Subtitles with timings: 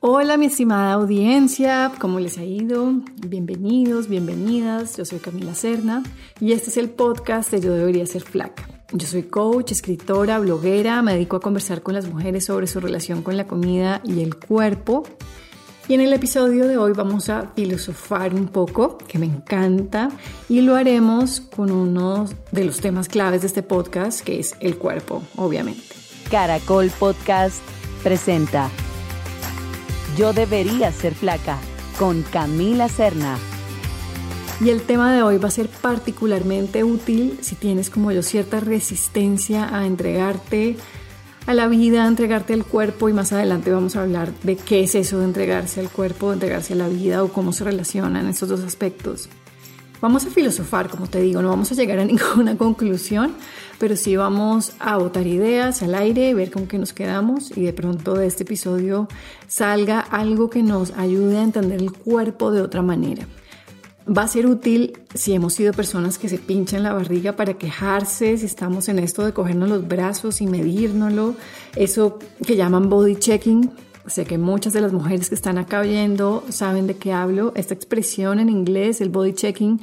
[0.00, 2.92] Hola mi estimada audiencia, ¿cómo les ha ido?
[3.26, 6.04] Bienvenidos, bienvenidas, yo soy Camila Serna
[6.38, 8.68] y este es el podcast de Yo debería ser flaca.
[8.92, 13.22] Yo soy coach, escritora, bloguera, me dedico a conversar con las mujeres sobre su relación
[13.22, 15.02] con la comida y el cuerpo.
[15.88, 20.10] Y en el episodio de hoy vamos a filosofar un poco, que me encanta,
[20.48, 24.78] y lo haremos con uno de los temas claves de este podcast, que es el
[24.78, 25.82] cuerpo, obviamente.
[26.30, 27.60] Caracol Podcast
[28.04, 28.70] presenta
[30.18, 31.58] Yo debería ser flaca
[31.96, 33.38] con Camila Serna.
[34.60, 38.58] Y el tema de hoy va a ser particularmente útil si tienes como yo cierta
[38.58, 40.76] resistencia a entregarte
[41.46, 44.82] a la vida, a entregarte al cuerpo y más adelante vamos a hablar de qué
[44.82, 48.26] es eso de entregarse al cuerpo, de entregarse a la vida o cómo se relacionan
[48.26, 49.28] estos dos aspectos.
[50.00, 53.32] Vamos a filosofar, como te digo, no vamos a llegar a ninguna conclusión,
[53.78, 57.72] pero sí vamos a botar ideas al aire, ver con qué nos quedamos y de
[57.72, 59.08] pronto de este episodio
[59.48, 63.26] salga algo que nos ayude a entender el cuerpo de otra manera.
[64.08, 68.38] Va a ser útil si hemos sido personas que se pinchan la barriga para quejarse,
[68.38, 71.34] si estamos en esto de cogernos los brazos y medírnoslo,
[71.76, 73.70] eso que llaman body checking,
[74.08, 77.52] Sé que muchas de las mujeres que están acá oyendo saben de qué hablo.
[77.54, 79.80] Esta expresión en inglés, el body checking,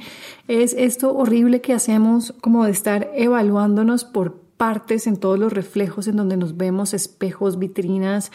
[0.48, 6.08] es esto horrible que hacemos como de estar evaluándonos por partes en todos los reflejos
[6.08, 8.32] en donde nos vemos, espejos, vitrinas,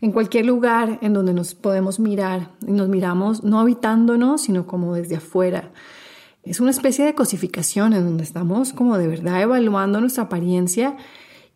[0.00, 2.50] en cualquier lugar en donde nos podemos mirar.
[2.66, 5.70] Y nos miramos no habitándonos, sino como desde afuera.
[6.42, 10.96] Es una especie de cosificación en donde estamos como de verdad evaluando nuestra apariencia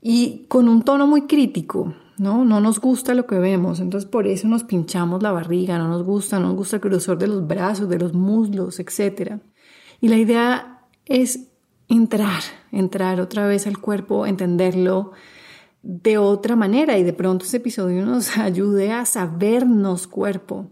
[0.01, 1.95] y con un tono muy crítico.
[2.23, 2.45] ¿No?
[2.45, 6.05] No nos gusta lo que vemos, entonces por eso nos pinchamos la barriga, no nos
[6.05, 9.39] gusta, no nos gusta el grosor de los brazos, de los muslos, etc.
[10.01, 11.49] Y la idea es
[11.89, 15.13] entrar, entrar otra vez al cuerpo, entenderlo
[15.83, 20.71] de otra manera y de pronto este episodio nos ayude a sabernos cuerpo,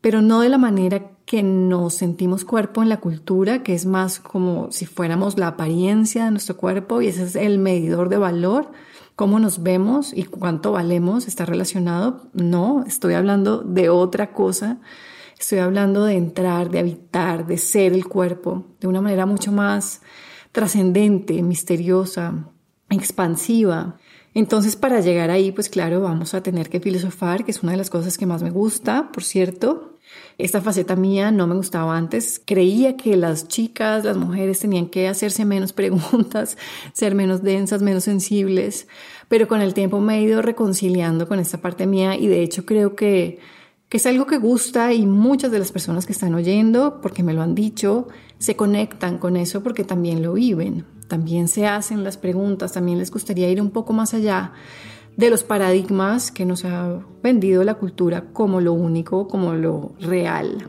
[0.00, 4.18] pero no de la manera que nos sentimos cuerpo en la cultura, que es más
[4.18, 8.72] como si fuéramos la apariencia de nuestro cuerpo y ese es el medidor de valor,
[9.18, 12.30] cómo nos vemos y cuánto valemos está relacionado.
[12.34, 14.78] No, estoy hablando de otra cosa.
[15.36, 20.02] Estoy hablando de entrar, de habitar, de ser el cuerpo de una manera mucho más
[20.52, 22.48] trascendente, misteriosa,
[22.90, 23.96] expansiva.
[24.34, 27.78] Entonces, para llegar ahí, pues claro, vamos a tener que filosofar, que es una de
[27.78, 29.97] las cosas que más me gusta, por cierto.
[30.38, 32.40] Esta faceta mía no me gustaba antes.
[32.44, 36.56] Creía que las chicas, las mujeres tenían que hacerse menos preguntas,
[36.92, 38.86] ser menos densas, menos sensibles,
[39.28, 42.64] pero con el tiempo me he ido reconciliando con esta parte mía y de hecho
[42.64, 43.40] creo que,
[43.88, 47.34] que es algo que gusta y muchas de las personas que están oyendo, porque me
[47.34, 48.06] lo han dicho,
[48.38, 53.10] se conectan con eso porque también lo viven, también se hacen las preguntas, también les
[53.10, 54.52] gustaría ir un poco más allá
[55.18, 60.68] de los paradigmas que nos ha vendido la cultura como lo único, como lo real.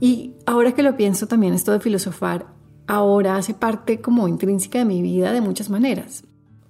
[0.00, 2.44] Y ahora que lo pienso también esto de filosofar,
[2.86, 6.24] ahora hace parte como intrínseca de mi vida de muchas maneras.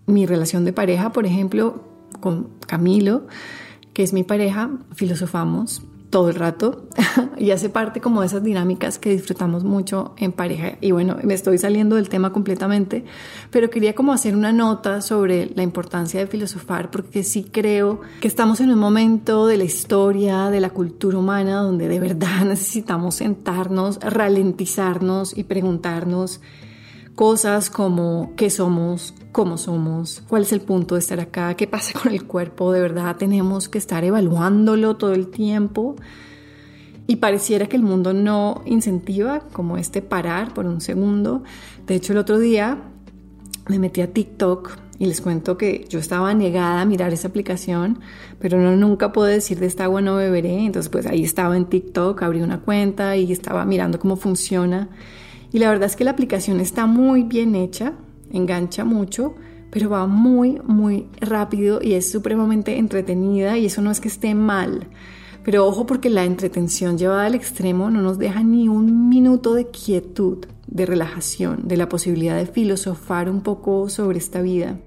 [0.06, 1.82] Mi relación de pareja, por ejemplo,
[2.20, 3.26] con Camilo,
[3.92, 6.82] que es mi pareja, filosofamos todo el rato
[7.38, 10.74] y hace parte como de esas dinámicas que disfrutamos mucho en pareja.
[10.82, 13.06] Y bueno, me estoy saliendo del tema completamente,
[13.50, 18.28] pero quería como hacer una nota sobre la importancia de filosofar porque sí creo que
[18.28, 23.14] estamos en un momento de la historia, de la cultura humana, donde de verdad necesitamos
[23.14, 26.42] sentarnos, ralentizarnos y preguntarnos
[27.22, 31.96] cosas como qué somos, cómo somos, cuál es el punto de estar acá, qué pasa
[32.02, 35.94] con el cuerpo, de verdad tenemos que estar evaluándolo todo el tiempo.
[37.06, 41.44] Y pareciera que el mundo no incentiva como este parar por un segundo.
[41.86, 42.82] De hecho, el otro día
[43.68, 48.00] me metí a TikTok y les cuento que yo estaba negada a mirar esa aplicación,
[48.40, 50.64] pero no nunca puedo decir de esta agua no beberé.
[50.64, 54.88] Entonces, pues ahí estaba en TikTok, abrí una cuenta y estaba mirando cómo funciona.
[55.52, 57.92] Y la verdad es que la aplicación está muy bien hecha,
[58.30, 59.34] engancha mucho,
[59.70, 64.34] pero va muy, muy rápido y es supremamente entretenida y eso no es que esté
[64.34, 64.88] mal.
[65.44, 69.68] Pero ojo porque la entretención llevada al extremo no nos deja ni un minuto de
[69.68, 74.78] quietud, de relajación, de la posibilidad de filosofar un poco sobre esta vida.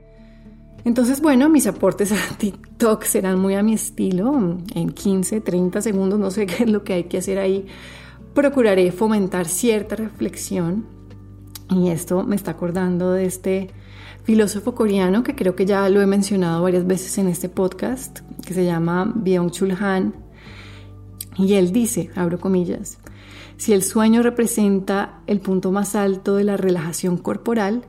[0.83, 6.19] Entonces, bueno, mis aportes a TikTok serán muy a mi estilo, en 15, 30 segundos,
[6.19, 7.65] no sé qué es lo que hay que hacer ahí
[8.35, 10.85] procuraré fomentar cierta reflexión
[11.69, 13.71] y esto me está acordando de este
[14.23, 18.53] filósofo coreano que creo que ya lo he mencionado varias veces en este podcast, que
[18.53, 20.13] se llama Byung-Chul Han.
[21.37, 22.97] Y él dice, abro comillas,
[23.57, 27.85] si el sueño representa el punto más alto de la relajación corporal,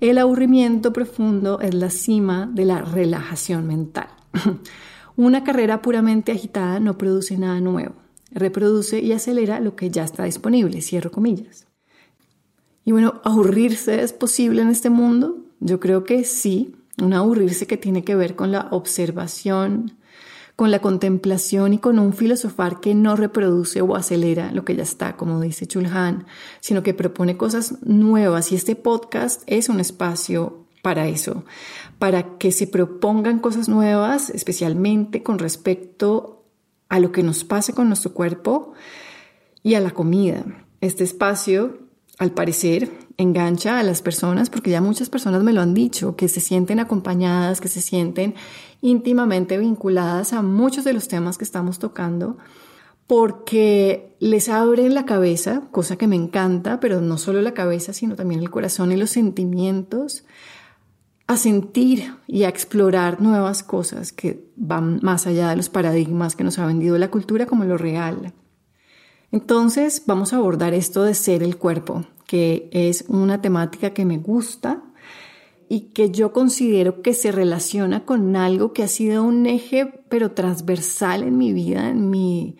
[0.00, 4.08] el aburrimiento profundo es la cima de la relajación mental.
[5.16, 7.94] Una carrera puramente agitada no produce nada nuevo,
[8.34, 11.66] reproduce y acelera lo que ya está disponible, cierro comillas.
[12.84, 15.38] Y bueno, ¿aburrirse es posible en este mundo?
[15.60, 19.96] Yo creo que sí, un aburrirse que tiene que ver con la observación,
[20.56, 24.82] con la contemplación y con un filosofar que no reproduce o acelera lo que ya
[24.82, 26.26] está, como dice Chulhan,
[26.60, 28.52] sino que propone cosas nuevas.
[28.52, 31.44] Y este podcast es un espacio para eso,
[31.98, 36.33] para que se propongan cosas nuevas, especialmente con respecto
[36.88, 38.72] a lo que nos pasa con nuestro cuerpo
[39.62, 40.44] y a la comida.
[40.80, 41.78] Este espacio,
[42.18, 46.28] al parecer, engancha a las personas, porque ya muchas personas me lo han dicho, que
[46.28, 48.34] se sienten acompañadas, que se sienten
[48.80, 52.36] íntimamente vinculadas a muchos de los temas que estamos tocando,
[53.06, 58.16] porque les abren la cabeza, cosa que me encanta, pero no solo la cabeza, sino
[58.16, 60.24] también el corazón y los sentimientos,
[61.26, 66.44] a sentir y a explorar nuevas cosas que van más allá de los paradigmas que
[66.44, 68.34] nos ha vendido la cultura como lo real.
[69.32, 74.18] Entonces vamos a abordar esto de ser el cuerpo, que es una temática que me
[74.18, 74.82] gusta
[75.68, 80.32] y que yo considero que se relaciona con algo que ha sido un eje pero
[80.32, 82.58] transversal en mi vida, en, mi,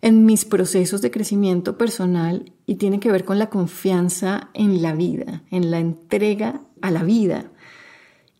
[0.00, 4.94] en mis procesos de crecimiento personal y tiene que ver con la confianza en la
[4.94, 7.52] vida, en la entrega a la vida.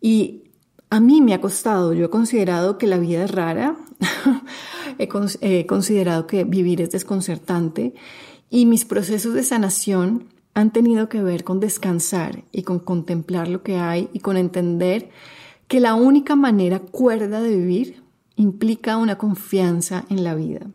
[0.00, 0.44] Y
[0.90, 3.76] a mí me ha costado, yo he considerado que la vida es rara,
[4.98, 7.94] he, considerado que vivir es desconcertante
[8.50, 13.62] y mis procesos de sanación han tenido que ver con descansar y con contemplar lo
[13.62, 15.10] que hay y con entender
[15.68, 18.02] que la única manera cuerda de vivir
[18.36, 20.66] implica una confianza en la vida,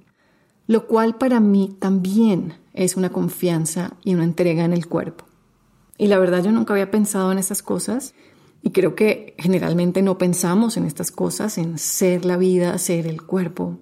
[0.68, 5.26] lo cual para mí también es una confianza y una entrega en el cuerpo.
[5.98, 8.14] Y la verdad yo nunca había pensado en esas cosas
[8.64, 13.24] y creo que generalmente no pensamos en estas cosas, en ser la vida, ser el
[13.24, 13.80] cuerpo.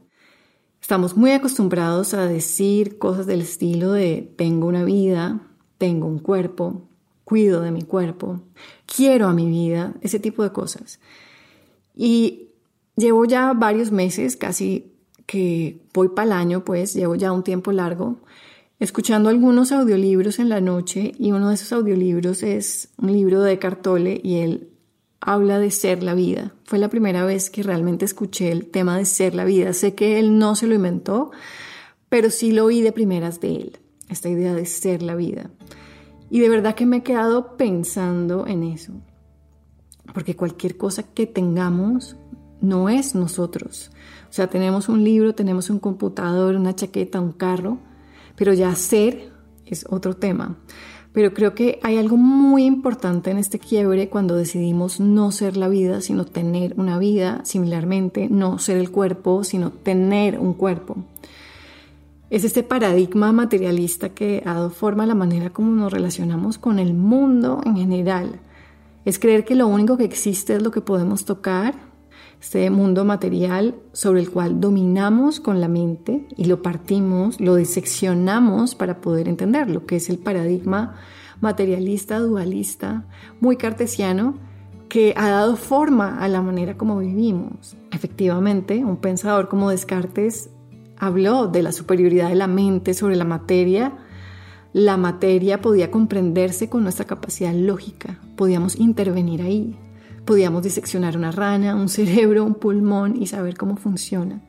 [0.82, 5.42] Estamos muy acostumbrados a decir cosas del estilo de tengo una vida,
[5.78, 6.88] tengo un cuerpo,
[7.26, 8.42] cuido de mi cuerpo,
[8.86, 11.00] quiero a mi vida, ese tipo de cosas.
[11.96, 12.50] Y
[12.96, 14.94] llevo ya varios meses, casi
[15.26, 18.18] que voy para el año, pues llevo ya un tiempo largo,
[18.80, 23.60] escuchando algunos audiolibros en la noche y uno de esos audiolibros es un libro de
[23.60, 24.70] Cartole y él
[25.20, 26.54] habla de ser la vida.
[26.64, 29.74] Fue la primera vez que realmente escuché el tema de ser la vida.
[29.74, 31.32] Sé que él no se lo inventó,
[32.08, 33.80] pero sí lo oí de primeras de él
[34.10, 35.52] esta idea de ser la vida.
[36.30, 38.94] Y de verdad que me he quedado pensando en eso,
[40.14, 42.16] porque cualquier cosa que tengamos
[42.62, 43.92] no es nosotros.
[44.30, 47.80] O sea, tenemos un libro, tenemos un computador, una chaqueta, un carro,
[48.40, 49.34] pero ya ser
[49.66, 50.56] es otro tema.
[51.12, 55.68] Pero creo que hay algo muy importante en este quiebre cuando decidimos no ser la
[55.68, 60.96] vida, sino tener una vida, similarmente, no ser el cuerpo, sino tener un cuerpo.
[62.30, 66.80] Es este paradigma materialista que ha dado forma a la manera como nos relacionamos con
[66.80, 68.40] el mundo en general.
[69.04, 71.89] Es creer que lo único que existe es lo que podemos tocar,
[72.40, 78.76] este mundo material sobre el cual dominamos con la mente y lo partimos, lo diseccionamos
[78.76, 80.96] para poder entender lo que es el paradigma
[81.42, 83.06] materialista, dualista,
[83.40, 84.38] muy cartesiano,
[84.88, 87.78] que ha dado forma a la manera como vivimos.
[87.92, 90.50] Efectivamente, un pensador como Descartes
[90.98, 93.98] habló de la superioridad de la mente sobre la materia,
[94.74, 99.78] la materia podía comprenderse con nuestra capacidad lógica, podíamos intervenir ahí,
[100.30, 104.40] podíamos diseccionar una rana, un cerebro, un pulmón y saber cómo funciona.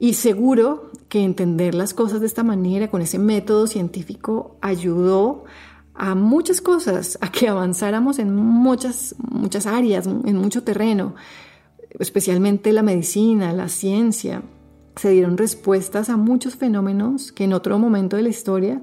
[0.00, 5.44] Y seguro que entender las cosas de esta manera, con ese método científico, ayudó
[5.94, 11.14] a muchas cosas, a que avanzáramos en muchas, muchas áreas, en mucho terreno,
[12.00, 14.42] especialmente la medicina, la ciencia,
[14.96, 18.82] se dieron respuestas a muchos fenómenos que en otro momento de la historia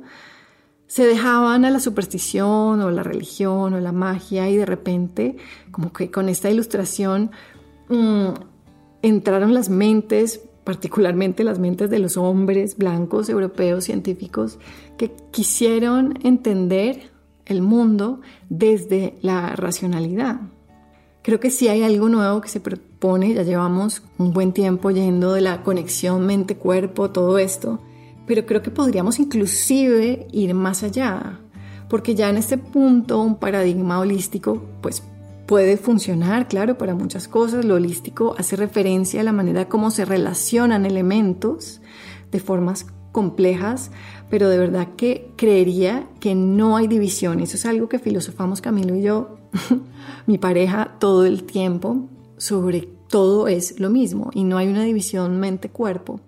[0.94, 5.38] se dejaban a la superstición o la religión o la magia y de repente,
[5.72, 7.32] como que con esta ilustración,
[7.90, 8.28] mm,
[9.02, 14.60] entraron las mentes, particularmente las mentes de los hombres blancos, europeos, científicos,
[14.96, 17.10] que quisieron entender
[17.48, 20.42] el mundo desde la racionalidad.
[21.24, 25.34] Creo que sí hay algo nuevo que se propone, ya llevamos un buen tiempo yendo
[25.34, 27.80] de la conexión mente-cuerpo, todo esto,
[28.26, 31.40] pero creo que podríamos inclusive ir más allá,
[31.90, 35.04] porque ya en este punto un paradigma holístico pues
[35.46, 37.66] puede funcionar, claro, para muchas cosas.
[37.66, 41.82] Lo holístico hace referencia a la manera como se relacionan elementos
[42.32, 43.92] de formas complejas,
[44.30, 47.40] pero de verdad que creería que no hay división.
[47.40, 49.38] Eso es algo que filosofamos Camilo y yo
[50.26, 55.40] mi pareja todo el tiempo sobre todo es lo mismo y no hay una división
[55.40, 56.20] mente-cuerpo.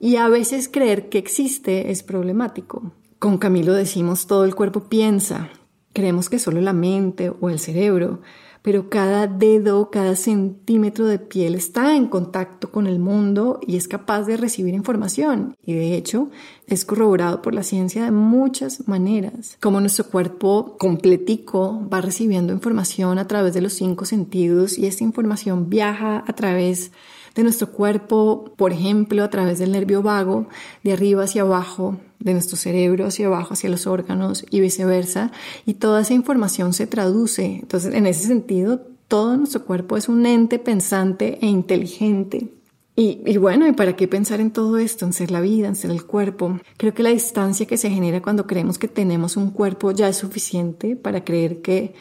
[0.00, 2.92] Y a veces creer que existe es problemático.
[3.18, 5.50] Con Camilo decimos todo el cuerpo piensa,
[5.92, 8.22] creemos que solo la mente o el cerebro,
[8.62, 13.88] pero cada dedo, cada centímetro de piel está en contacto con el mundo y es
[13.88, 15.54] capaz de recibir información.
[15.64, 16.30] Y de hecho,
[16.66, 19.56] es corroborado por la ciencia de muchas maneras.
[19.60, 25.04] Como nuestro cuerpo completico va recibiendo información a través de los cinco sentidos y esta
[25.04, 26.92] información viaja a través
[27.36, 30.48] nuestro cuerpo, por ejemplo, a través del nervio vago,
[30.82, 35.32] de arriba hacia abajo, de nuestro cerebro hacia abajo, hacia los órganos y viceversa,
[35.66, 37.46] y toda esa información se traduce.
[37.62, 42.48] Entonces, en ese sentido, todo nuestro cuerpo es un ente pensante e inteligente.
[42.96, 45.76] Y, y, bueno, ¿y para qué pensar en todo esto, en ser la vida, en
[45.76, 46.60] ser el cuerpo?
[46.76, 50.18] Creo que la distancia que se genera cuando creemos que tenemos un cuerpo ya es
[50.18, 51.94] suficiente para creer que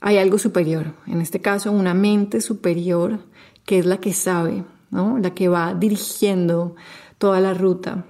[0.00, 3.20] hay algo superior, en este caso una mente superior
[3.68, 5.18] que es la que sabe, ¿no?
[5.18, 6.74] la que va dirigiendo
[7.18, 8.06] toda la ruta.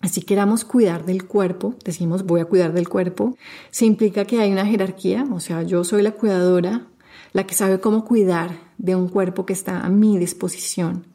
[0.00, 3.36] Así queramos cuidar del cuerpo, decimos voy a cuidar del cuerpo,
[3.70, 6.88] se implica que hay una jerarquía, o sea, yo soy la cuidadora,
[7.32, 11.06] la que sabe cómo cuidar de un cuerpo que está a mi disposición.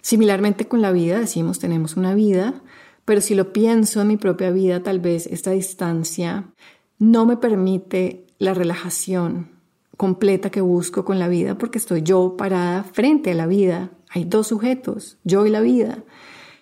[0.00, 2.62] Similarmente con la vida, decimos tenemos una vida,
[3.04, 6.48] pero si lo pienso en mi propia vida, tal vez esta distancia
[6.98, 9.55] no me permite la relajación,
[9.96, 13.90] completa que busco con la vida porque estoy yo parada frente a la vida.
[14.10, 16.04] Hay dos sujetos, yo y la vida.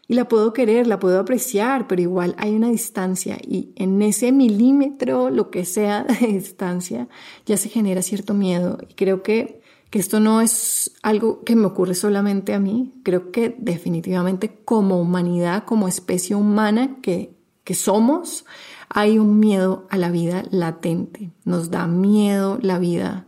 [0.06, 4.32] Y la puedo querer, la puedo apreciar, pero igual hay una distancia y en ese
[4.32, 7.08] milímetro, lo que sea de distancia,
[7.46, 8.78] ya se genera cierto miedo.
[8.88, 13.30] Y creo que, que esto no es algo que me ocurre solamente a mí, creo
[13.32, 17.33] que definitivamente como humanidad, como especie humana que,
[17.64, 18.44] que somos,
[18.88, 23.26] hay un miedo a la vida latente, nos da miedo la vida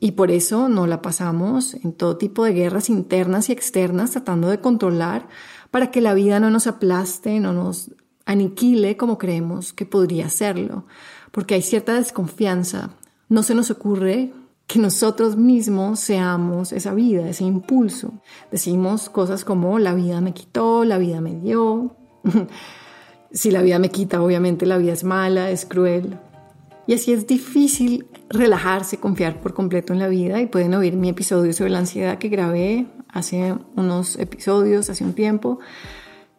[0.00, 4.48] y por eso no la pasamos en todo tipo de guerras internas y externas tratando
[4.48, 5.28] de controlar
[5.70, 7.90] para que la vida no nos aplaste, no nos
[8.24, 10.86] aniquile como creemos que podría hacerlo,
[11.32, 12.90] porque hay cierta desconfianza.
[13.28, 14.32] No se nos ocurre
[14.66, 18.12] que nosotros mismos seamos esa vida, ese impulso.
[18.50, 21.96] Decimos cosas como la vida me quitó, la vida me dio.
[23.36, 26.18] si la vida me quita, obviamente la vida es mala, es cruel.
[26.86, 31.10] Y así es difícil relajarse, confiar por completo en la vida y pueden oír mi
[31.10, 35.58] episodio sobre la ansiedad que grabé hace unos episodios, hace un tiempo,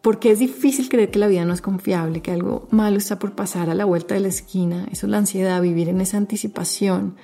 [0.02, 3.32] porque es difícil creer que la vida no es confiable, que algo malo está por
[3.32, 4.88] pasar a la vuelta de la esquina.
[4.90, 7.14] Eso es la ansiedad, vivir en esa anticipación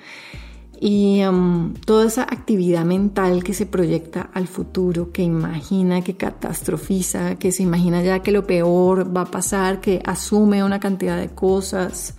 [0.87, 7.39] y um, toda esa actividad mental que se proyecta al futuro, que imagina, que catastrofiza,
[7.39, 11.29] que se imagina ya que lo peor va a pasar, que asume una cantidad de
[11.29, 12.13] cosas.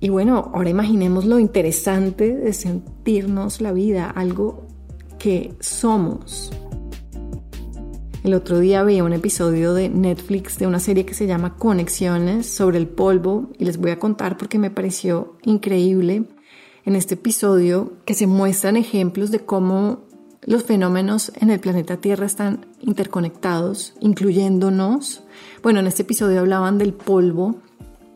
[0.00, 4.66] Y bueno, ahora imaginemos lo interesante de sentirnos la vida, algo
[5.20, 6.50] que somos.
[8.24, 12.46] El otro día vi un episodio de Netflix de una serie que se llama Conexiones
[12.46, 16.24] sobre el polvo y les voy a contar porque me pareció increíble
[16.88, 20.06] en este episodio que se muestran ejemplos de cómo
[20.46, 25.22] los fenómenos en el planeta Tierra están interconectados, incluyéndonos.
[25.62, 27.56] Bueno, en este episodio hablaban del polvo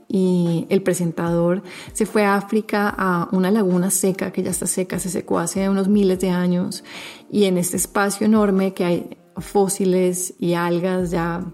[0.08, 1.62] y el presentador
[1.92, 5.68] se fue a África a una laguna seca, que ya está seca, se secó hace
[5.68, 6.82] unos miles de años,
[7.30, 11.44] y en este espacio enorme que hay fósiles y algas ya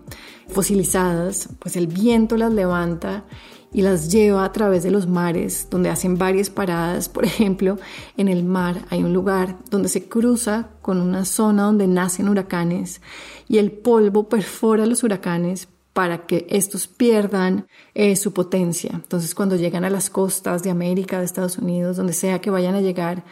[0.47, 3.25] fosilizadas, pues el viento las levanta
[3.73, 7.09] y las lleva a través de los mares, donde hacen varias paradas.
[7.09, 7.79] Por ejemplo,
[8.17, 13.01] en el mar hay un lugar donde se cruza con una zona donde nacen huracanes
[13.49, 18.93] y el polvo perfora los huracanes para que estos pierdan eh, su potencia.
[18.95, 22.77] Entonces, cuando llegan a las costas de América, de Estados Unidos, donde sea que vayan
[22.77, 23.25] a llegar,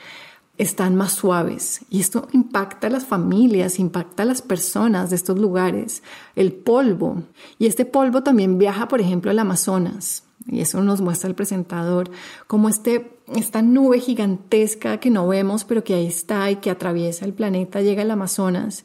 [0.59, 5.39] están más suaves y esto impacta a las familias, impacta a las personas de estos
[5.39, 6.03] lugares,
[6.35, 7.23] el polvo.
[7.59, 10.23] Y este polvo también viaja, por ejemplo, al Amazonas.
[10.49, 12.09] Y eso nos muestra el presentador,
[12.47, 17.25] como este, esta nube gigantesca que no vemos, pero que ahí está y que atraviesa
[17.25, 18.85] el planeta, llega al Amazonas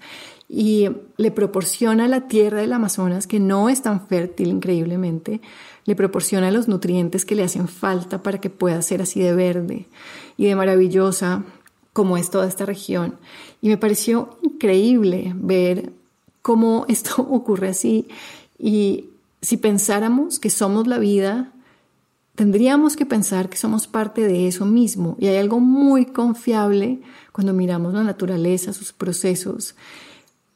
[0.50, 5.40] y le proporciona a la tierra del Amazonas, que no es tan fértil increíblemente,
[5.86, 9.88] le proporciona los nutrientes que le hacen falta para que pueda ser así de verde
[10.38, 11.44] y de maravillosa
[11.94, 13.18] como es toda esta región.
[13.62, 15.94] Y me pareció increíble ver
[16.42, 18.08] cómo esto ocurre así
[18.58, 19.06] y
[19.42, 21.52] si pensáramos que somos la vida,
[22.36, 25.18] tendríamos que pensar que somos parte de eso mismo.
[25.20, 29.76] Y hay algo muy confiable cuando miramos la naturaleza, sus procesos.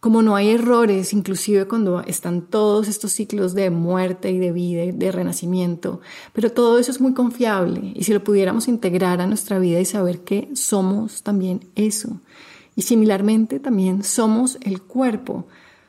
[0.05, 4.83] Como no hay errores, inclusive cuando están todos estos ciclos de muerte y de vida
[4.83, 5.99] y de renacimiento,
[6.31, 9.85] pero todo eso es muy confiable y si lo pudiéramos integrar a nuestra vida y
[9.85, 12.19] saber que somos también eso,
[12.75, 15.47] Y similarmente también somos el cuerpo,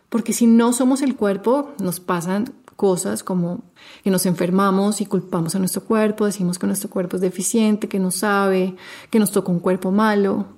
[0.08, 3.64] porque si no somos el cuerpo, nos pasan cosas como
[4.02, 7.98] que nos enfermamos y culpamos a nuestro cuerpo, decimos que nuestro cuerpo es deficiente, que
[7.98, 8.76] no sabe,
[9.10, 10.55] que nos toca un cuerpo malo.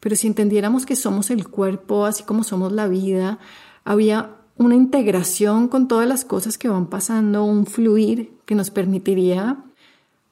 [0.00, 3.38] Pero si entendiéramos que somos el cuerpo, así como somos la vida,
[3.84, 9.64] había una integración con todas las cosas que van pasando, un fluir que nos permitiría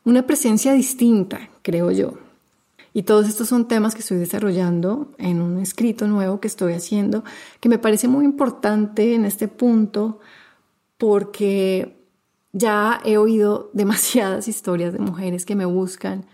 [0.04, 2.14] una presencia distinta, creo yo.
[2.92, 7.24] Y todos estos son temas que estoy desarrollando en un escrito nuevo que estoy haciendo,
[7.60, 10.20] que me parece muy importante en este punto
[10.96, 11.96] porque
[12.52, 16.24] ya he oído demasiadas historias de mujeres que me buscan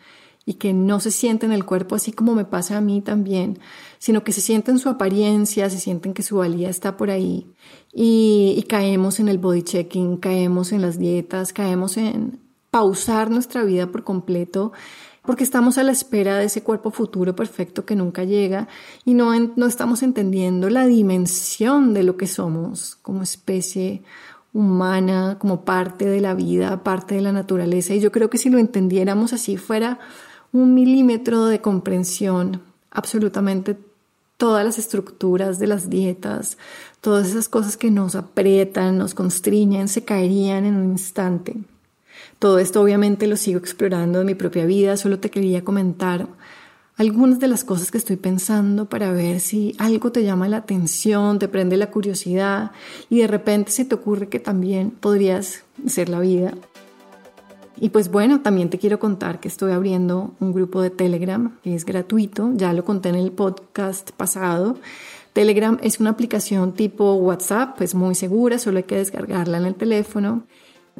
[0.44, 3.58] y que no se sienten el cuerpo así como me pasa a mí también,
[3.99, 7.46] sino que se sienten su apariencia, se sienten que su valía está por ahí
[7.92, 13.62] y, y caemos en el body checking, caemos en las dietas, caemos en pausar nuestra
[13.62, 14.72] vida por completo
[15.25, 18.68] porque estamos a la espera de ese cuerpo futuro perfecto que nunca llega
[19.04, 24.02] y no, no estamos entendiendo la dimensión de lo que somos como especie
[24.52, 27.94] humana, como parte de la vida, parte de la naturaleza.
[27.94, 29.99] Y yo creo que si lo entendiéramos así fuera
[30.52, 33.76] un milímetro de comprensión, absolutamente
[34.37, 36.59] todas las estructuras de las dietas,
[37.00, 41.56] todas esas cosas que nos aprietan, nos constriñen, se caerían en un instante.
[42.38, 46.26] Todo esto obviamente lo sigo explorando en mi propia vida, solo te quería comentar
[46.97, 51.38] algunas de las cosas que estoy pensando para ver si algo te llama la atención,
[51.38, 52.73] te prende la curiosidad
[53.09, 56.54] y de repente se te ocurre que también podrías ser la vida.
[57.83, 61.75] Y pues bueno, también te quiero contar que estoy abriendo un grupo de Telegram que
[61.75, 64.77] es gratuito, ya lo conté en el podcast pasado.
[65.33, 69.75] Telegram es una aplicación tipo WhatsApp, es muy segura, solo hay que descargarla en el
[69.75, 70.45] teléfono.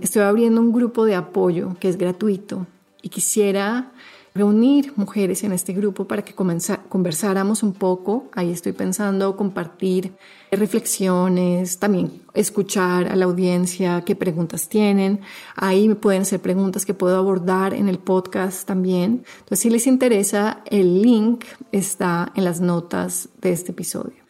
[0.01, 2.67] Estoy abriendo un grupo de apoyo que es gratuito
[3.01, 3.93] y quisiera
[4.35, 8.31] reunir mujeres en este grupo para que conversáramos un poco.
[8.33, 10.13] Ahí estoy pensando compartir
[10.51, 15.21] reflexiones, también escuchar a la audiencia qué preguntas tienen.
[15.55, 19.25] Ahí me pueden hacer preguntas que puedo abordar en el podcast también.
[19.41, 24.23] Entonces, si les interesa, el link está en las notas de este episodio.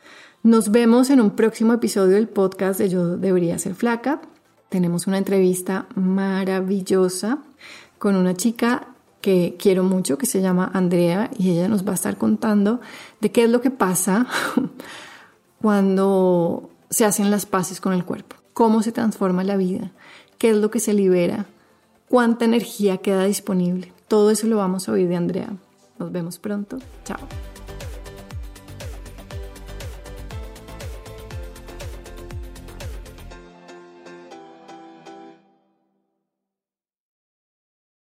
[0.42, 4.20] Nos vemos en un próximo episodio del podcast de Yo debería ser flaca.
[4.68, 7.38] Tenemos una entrevista maravillosa
[7.98, 8.91] con una chica
[9.22, 12.80] que quiero mucho, que se llama Andrea, y ella nos va a estar contando
[13.20, 14.26] de qué es lo que pasa
[15.62, 19.92] cuando se hacen las paces con el cuerpo, cómo se transforma la vida,
[20.36, 21.46] qué es lo que se libera,
[22.08, 23.92] cuánta energía queda disponible.
[24.08, 25.48] Todo eso lo vamos a oír de Andrea.
[25.98, 26.78] Nos vemos pronto.
[27.04, 27.51] Chao.